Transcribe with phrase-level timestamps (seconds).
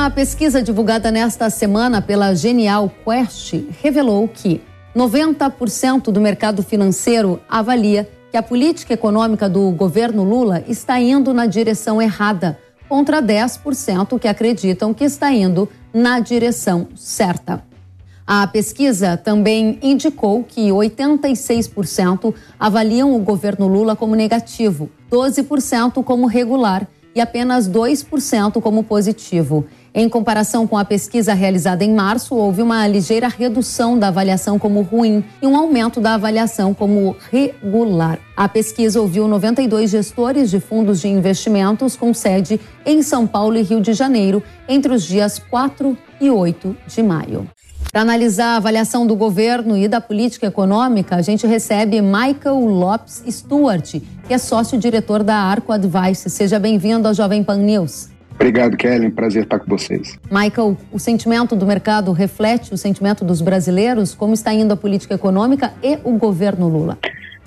[0.00, 3.52] Uma pesquisa divulgada nesta semana pela Genial Quest
[3.82, 4.62] revelou que
[4.96, 11.44] 90% do mercado financeiro avalia que a política econômica do governo Lula está indo na
[11.44, 17.62] direção errada, contra 10% que acreditam que está indo na direção certa.
[18.26, 26.88] A pesquisa também indicou que 86% avaliam o governo Lula como negativo, 12% como regular
[27.14, 29.66] e apenas 2% como positivo.
[29.92, 34.82] Em comparação com a pesquisa realizada em março, houve uma ligeira redução da avaliação como
[34.82, 38.20] ruim e um aumento da avaliação como regular.
[38.36, 43.62] A pesquisa ouviu 92 gestores de fundos de investimentos com sede em São Paulo e
[43.62, 47.48] Rio de Janeiro entre os dias 4 e 8 de maio.
[47.90, 53.24] Para analisar a avaliação do governo e da política econômica, a gente recebe Michael Lopes
[53.28, 53.96] Stewart,
[54.28, 56.30] que é sócio-diretor da Arco Advice.
[56.30, 58.19] Seja bem-vindo ao Jovem Pan News.
[58.40, 59.10] Obrigado, Kelly.
[59.10, 60.18] Prazer estar com vocês.
[60.30, 64.14] Michael, o sentimento do mercado reflete o sentimento dos brasileiros?
[64.14, 66.98] Como está indo a política econômica e o governo Lula?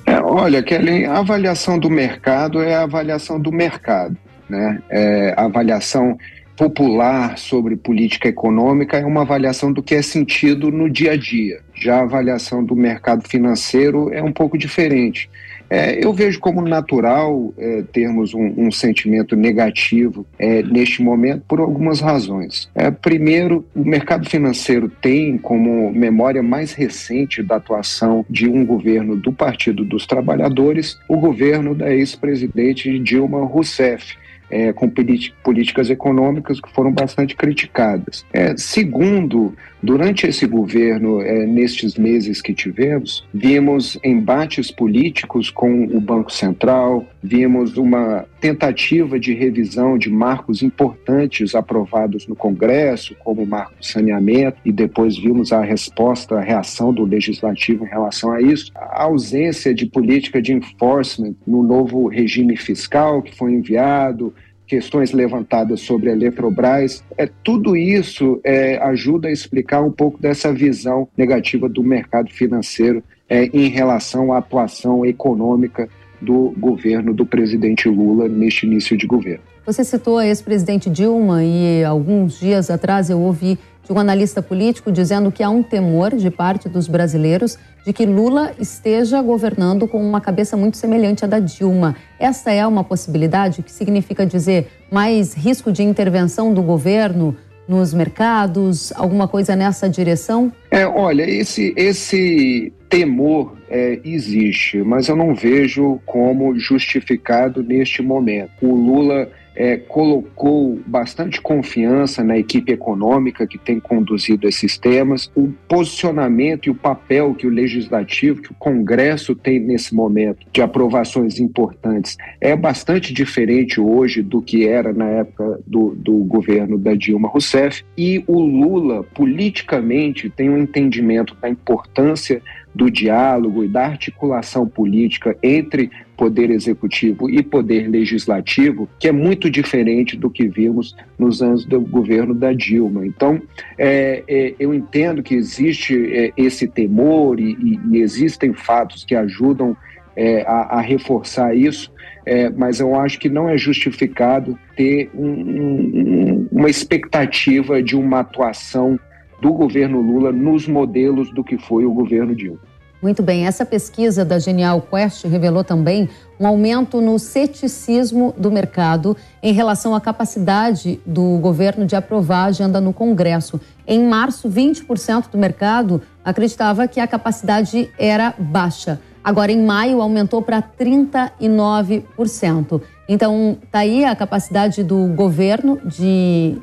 [0.06, 4.16] É, olha, Kelly, a avaliação do mercado é a avaliação do mercado.
[4.48, 4.80] Né?
[4.88, 6.16] É, a avaliação
[6.56, 11.62] popular sobre política econômica é uma avaliação do que é sentido no dia a dia.
[11.74, 15.28] Já a avaliação do mercado financeiro é um pouco diferente.
[15.70, 21.60] É, eu vejo como natural é, termos um, um, sentimento negativo é, neste momento por
[21.60, 22.70] algumas razões.
[22.76, 29.16] É, primeiro, o mercado financeiro tem como memória mais recente da atuação de um governo
[29.16, 34.16] do Partido dos Trabalhadores o governo da ex-presidente Dilma Rousseff
[34.54, 38.24] é, com políticas econômicas que foram bastante criticadas.
[38.32, 46.00] É, segundo, durante esse governo, é, nestes meses que tivemos, vimos embates políticos com o
[46.00, 53.48] Banco Central, vimos uma tentativa de revisão de marcos importantes aprovados no Congresso, como o
[53.48, 58.72] marco saneamento, e depois vimos a resposta, a reação do Legislativo em relação a isso.
[58.76, 64.34] A ausência de política de enforcement no novo regime fiscal que foi enviado,
[64.68, 70.54] questões levantadas sobre a Eletrobras, é, tudo isso é, ajuda a explicar um pouco dessa
[70.54, 75.90] visão negativa do mercado financeiro é, em relação à atuação econômica
[76.22, 79.44] do governo do presidente Lula neste início de governo.
[79.66, 84.92] Você citou a ex-presidente Dilma e alguns dias atrás eu ouvi de um analista político
[84.92, 90.02] dizendo que há um temor de parte dos brasileiros de que Lula esteja governando com
[90.02, 91.96] uma cabeça muito semelhante à da Dilma.
[92.18, 97.36] Esta é uma possibilidade que significa dizer mais risco de intervenção do governo
[97.68, 100.52] nos mercados, alguma coisa nessa direção?
[100.70, 108.52] É, olha, esse, esse temor é, existe, mas eu não vejo como justificado neste momento.
[108.62, 115.50] O Lula é, colocou bastante confiança na equipe econômica que tem conduzido esses temas, o
[115.68, 121.40] posicionamento e o papel que o legislativo, que o Congresso tem nesse momento de aprovações
[121.40, 127.28] importantes é bastante diferente hoje do que era na época do, do governo da Dilma
[127.28, 127.84] Rousseff.
[127.98, 132.42] E o Lula, politicamente, tem um entendimento da importância
[132.74, 139.50] do diálogo e da articulação política entre poder executivo e poder legislativo, que é muito
[139.50, 143.06] diferente do que vimos nos anos do governo da Dilma.
[143.06, 143.42] Então,
[143.78, 149.76] é, é, eu entendo que existe é, esse temor e, e, existem fatos que ajudam
[150.16, 151.92] é, a, a, reforçar isso,
[152.26, 158.20] é, mas eu acho que não é justificado ter um, um, uma expectativa de uma
[158.20, 159.00] atuação
[159.44, 162.60] do governo Lula nos modelos do que foi o governo Dilma.
[163.02, 166.08] Muito bem, essa pesquisa da Genial Quest revelou também
[166.40, 172.48] um aumento no ceticismo do mercado em relação à capacidade do governo de aprovar a
[172.48, 173.60] agenda no Congresso.
[173.86, 179.02] Em março, 20% do mercado acreditava que a capacidade era baixa.
[179.22, 182.82] Agora, em maio, aumentou para 39%.
[183.10, 186.58] Então, está aí a capacidade do governo de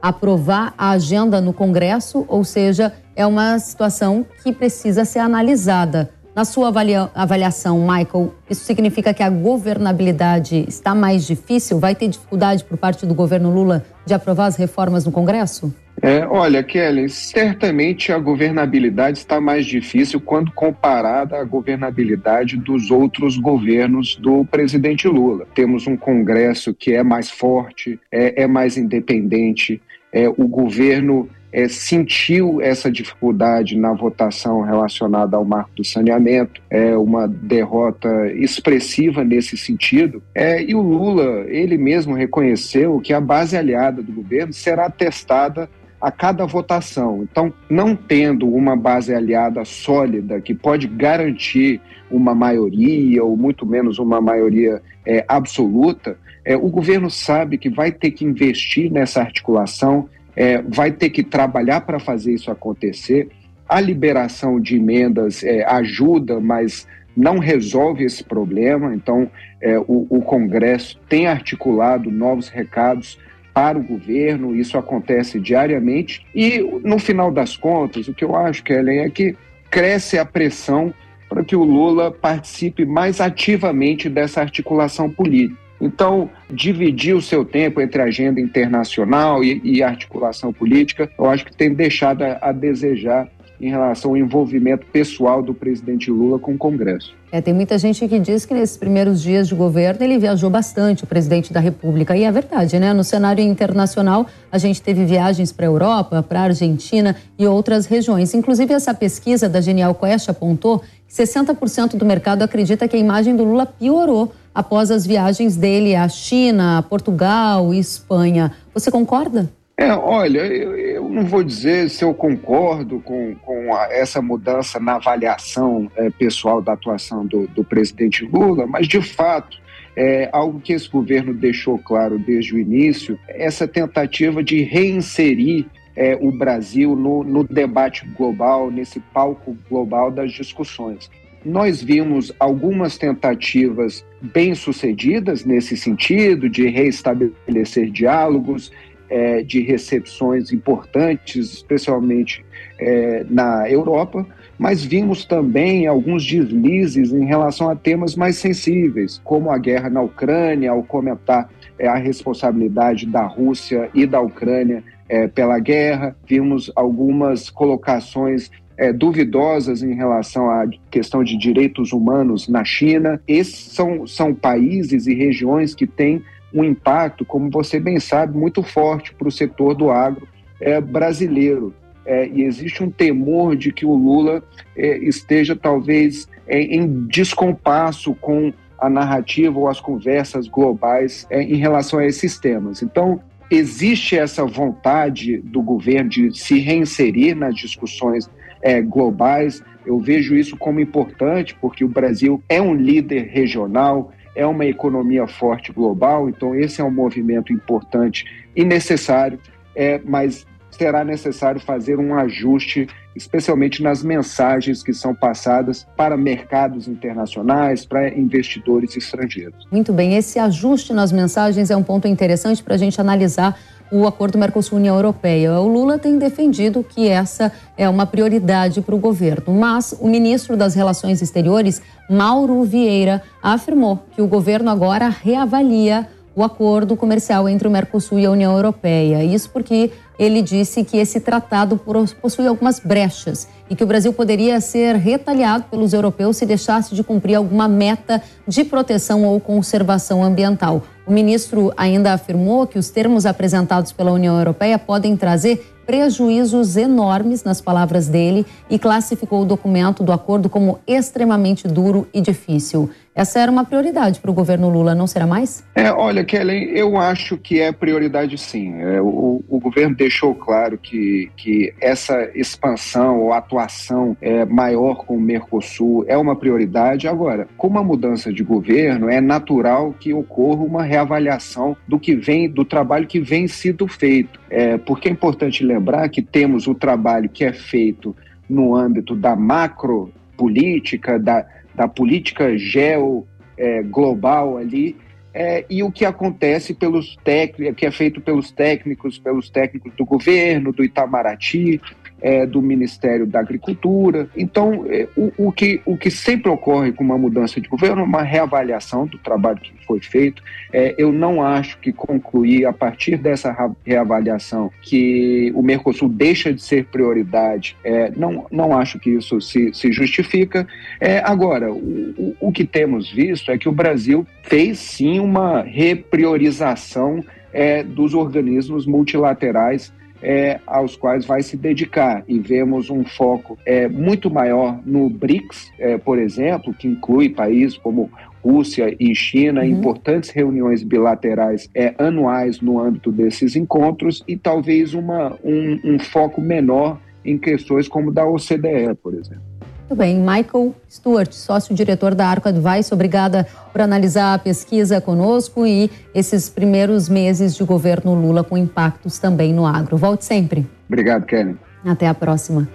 [0.00, 6.10] aprovar a agenda no Congresso, ou seja, é uma situação que precisa ser analisada.
[6.34, 11.78] Na sua avalia avaliação, Michael, isso significa que a governabilidade está mais difícil?
[11.78, 15.72] Vai ter dificuldade por parte do governo Lula de aprovar as reformas no Congresso?
[16.06, 23.36] É, olha, Kelly, certamente a governabilidade está mais difícil quando comparada à governabilidade dos outros
[23.36, 25.48] governos do presidente Lula.
[25.52, 29.82] Temos um Congresso que é mais forte, é, é mais independente,
[30.12, 36.96] é, o governo é, sentiu essa dificuldade na votação relacionada ao marco do saneamento, é
[36.96, 40.22] uma derrota expressiva nesse sentido.
[40.32, 45.68] É, e o Lula, ele mesmo reconheceu que a base aliada do governo será testada
[46.06, 47.26] a cada votação.
[47.28, 53.98] Então, não tendo uma base aliada sólida que pode garantir uma maioria, ou muito menos
[53.98, 60.08] uma maioria é, absoluta, é, o governo sabe que vai ter que investir nessa articulação,
[60.36, 63.28] é, vai ter que trabalhar para fazer isso acontecer.
[63.68, 66.86] A liberação de emendas é, ajuda, mas
[67.16, 68.94] não resolve esse problema.
[68.94, 69.28] Então,
[69.60, 73.18] é, o, o Congresso tem articulado novos recados
[73.56, 76.26] para o governo, isso acontece diariamente.
[76.34, 79.34] E, no final das contas, o que eu acho, Kellen, é que
[79.70, 80.92] cresce a pressão
[81.26, 85.58] para que o Lula participe mais ativamente dessa articulação política.
[85.80, 91.56] Então, dividir o seu tempo entre agenda internacional e, e articulação política, eu acho que
[91.56, 93.26] tem deixado a, a desejar
[93.60, 97.14] em relação ao envolvimento pessoal do presidente Lula com o Congresso.
[97.32, 101.04] É, tem muita gente que diz que nesses primeiros dias de governo ele viajou bastante,
[101.04, 102.16] o presidente da República.
[102.16, 102.92] E é verdade, né?
[102.92, 107.86] No cenário internacional, a gente teve viagens para a Europa, para a Argentina e outras
[107.86, 108.32] regiões.
[108.32, 113.36] Inclusive, essa pesquisa da Genial Quest apontou que 60% do mercado acredita que a imagem
[113.36, 118.52] do Lula piorou após as viagens dele à China, Portugal e Espanha.
[118.72, 119.50] Você concorda?
[119.78, 124.80] É, olha, eu, eu, não vou dizer se eu concordo com, com a, essa mudança
[124.80, 129.58] na avaliação é, pessoal da atuação do, do presidente Lula, mas de fato
[129.94, 136.16] é, algo que esse governo deixou claro desde o início, essa tentativa de reinserir é,
[136.20, 141.10] o Brasil no, no, debate global, nesse palco global das discussões.
[141.44, 148.70] Nós vimos algumas tentativas bem-sucedidas nesse sentido, de reestabelecer diálogos,
[149.08, 152.44] é, de recepções importantes, especialmente
[152.78, 154.26] é, na Europa,
[154.58, 160.00] mas vimos também alguns deslizes em relação a temas mais sensíveis, como a guerra na
[160.00, 166.70] Ucrânia, ao comentar é, a responsabilidade da Rússia e da Ucrânia é, pela guerra, vimos
[166.74, 173.20] algumas colocações é, duvidosas em relação à questão de direitos humanos na China.
[173.26, 176.22] Esses são, são países e regiões que têm
[176.56, 180.26] um impacto, como você bem sabe, muito forte para o setor do agro
[180.60, 181.74] é, brasileiro.
[182.04, 184.42] É, e existe um temor de que o Lula
[184.76, 191.56] é, esteja talvez é, em descompasso com a narrativa ou as conversas globais é, em
[191.56, 192.82] relação a esses temas.
[192.82, 193.20] Então,
[193.50, 198.30] existe essa vontade do governo de se reinserir nas discussões
[198.62, 199.62] é, globais.
[199.84, 205.26] Eu vejo isso como importante, porque o Brasil é um líder regional, é uma economia
[205.26, 208.24] forte global, então esse é um movimento importante
[208.54, 209.40] e necessário,
[209.74, 216.86] é, mas será necessário fazer um ajuste, especialmente nas mensagens que são passadas para mercados
[216.86, 219.66] internacionais, para investidores estrangeiros.
[219.72, 223.58] Muito bem, esse ajuste nas mensagens é um ponto interessante para a gente analisar
[223.90, 225.60] o acordo Mercosul-União Europeia.
[225.60, 230.56] O Lula tem defendido que essa é uma prioridade para o governo, mas o ministro
[230.56, 237.66] das Relações Exteriores, Mauro Vieira, afirmou que o governo agora reavalia o acordo comercial entre
[237.66, 239.24] o Mercosul e a União Europeia.
[239.24, 241.80] Isso porque ele disse que esse tratado
[242.20, 247.02] possui algumas brechas e que o Brasil poderia ser retaliado pelos europeus se deixasse de
[247.02, 250.82] cumprir alguma meta de proteção ou conservação ambiental.
[251.06, 257.44] O ministro ainda afirmou que os termos apresentados pela União Europeia podem trazer prejuízos enormes,
[257.44, 262.90] nas palavras dele, e classificou o documento do acordo como extremamente duro e difícil.
[263.16, 265.64] Essa era uma prioridade para o governo Lula, não será mais?
[265.74, 268.78] É, olha, Kellen, eu acho que é prioridade sim.
[268.78, 275.16] É, o, o, governo deixou claro que, que essa expansão ou atuação é, maior com
[275.16, 277.08] o Mercosul é uma prioridade.
[277.08, 282.50] Agora, com uma mudança de governo, é natural que ocorra uma reavaliação do que vem,
[282.50, 284.38] do trabalho que vem sido feito.
[284.50, 285.75] É, porque é importante lembrar
[286.10, 288.14] que temos o trabalho que é feito
[288.48, 294.96] no âmbito da macro política, da da política geo é, global ali,
[295.34, 300.04] é, e o que acontece pelos técnicos, que é feito pelos técnicos, pelos técnicos do
[300.06, 301.80] governo, do Itamaraty,
[302.20, 304.28] é, do Ministério da Agricultura.
[304.36, 308.04] Então, é, o, o, que, o que sempre ocorre com uma mudança de governo é
[308.04, 310.42] uma reavaliação do trabalho que foi feito.
[310.72, 313.54] É, eu não acho que concluir a partir dessa
[313.84, 319.72] reavaliação que o Mercosul deixa de ser prioridade, é, não, não acho que isso se,
[319.74, 320.66] se justifica.
[321.00, 327.24] É, agora, o, o, que temos visto é que o Brasil fez sim uma repriorização
[327.52, 329.92] é, dos organismos multilaterais
[330.22, 332.24] é, aos quais vai se dedicar.
[332.26, 337.76] E vemos um foco é, muito maior no BRICS, é, por exemplo, que inclui países
[337.76, 338.10] como
[338.42, 339.66] Rússia e China, uhum.
[339.66, 346.40] importantes reuniões bilaterais é, anuais no âmbito desses encontros e talvez uma, um, um foco
[346.40, 349.55] menor em questões como da OCDE, por exemplo.
[349.88, 350.18] Muito bem.
[350.18, 357.08] Michael Stewart, sócio-diretor da Arco Advice, obrigada por analisar a pesquisa conosco e esses primeiros
[357.08, 359.96] meses de governo Lula com impactos também no agro.
[359.96, 360.66] Volte sempre.
[360.88, 361.56] Obrigado, Kelly.
[361.84, 362.68] Até a próxima.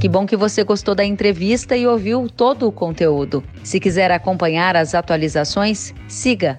[0.00, 3.44] Que bom que você gostou da entrevista e ouviu todo o conteúdo.
[3.62, 6.58] Se quiser acompanhar as atualizações, siga